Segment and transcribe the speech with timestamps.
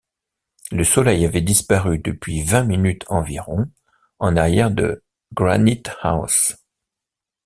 [0.71, 3.69] Le soleil avait disparu depuis vingt minutes environ,
[4.17, 5.03] en arrière de
[5.35, 6.55] Granite-house.